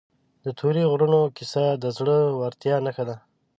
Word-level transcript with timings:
د 0.43 0.45
تورې 0.59 0.83
غرونو 0.91 1.21
کیسه 1.37 1.65
د 1.83 1.85
زړه 1.97 2.17
ورتیا 2.41 2.75
نښه 2.85 3.03
ده. 3.09 3.15